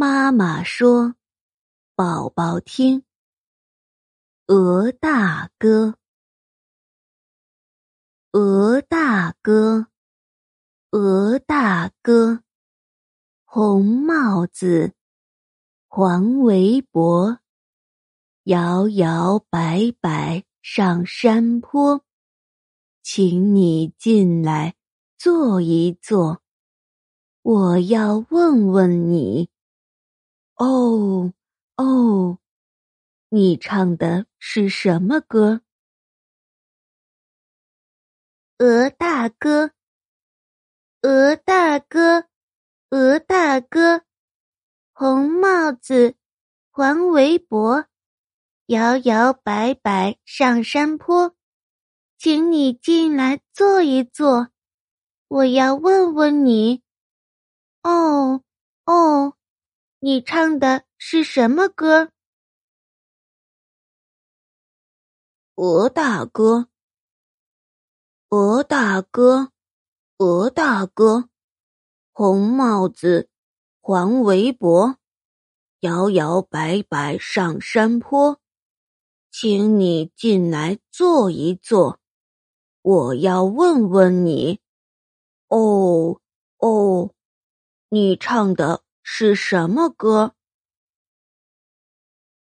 [0.00, 1.16] 妈妈说
[1.96, 3.00] ：“宝宝听，
[4.46, 5.86] 《鹅大哥》。
[8.30, 9.88] 鹅大哥，
[10.90, 12.44] 鹅大哥，
[13.44, 14.94] 红帽子，
[15.88, 17.40] 黄围脖，
[18.44, 22.04] 摇摇摆摆上山坡，
[23.02, 24.76] 请你进来
[25.16, 26.40] 坐一坐，
[27.42, 29.50] 我要问问你。
[30.58, 31.32] 哦
[31.76, 32.38] 哦，
[33.28, 35.60] 你唱的是什么歌？
[38.58, 39.70] 鹅大哥，
[41.02, 42.26] 鹅大哥，
[42.90, 44.02] 鹅大哥，
[44.92, 46.16] 红帽子，
[46.72, 47.86] 黄围脖，
[48.66, 51.36] 摇摇摆摆上山坡，
[52.18, 54.48] 请你进来坐一坐，
[55.28, 56.82] 我要问问你。
[57.84, 58.42] 哦
[58.86, 59.37] 哦，
[60.00, 62.12] 你唱的是什么歌？
[65.56, 66.68] 鹅大哥。
[68.28, 69.50] 鹅大哥，
[70.18, 71.28] 鹅大哥，
[72.12, 73.28] 红帽子，
[73.80, 74.98] 黄围脖，
[75.80, 78.38] 摇摇摆摆上山坡，
[79.32, 81.98] 请你进来坐一坐，
[82.82, 84.60] 我要问问你。
[85.48, 86.20] 哦
[86.58, 87.12] 哦，
[87.88, 90.34] 你唱的是什么歌？